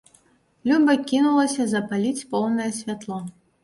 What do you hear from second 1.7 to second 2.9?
запаліць поўнае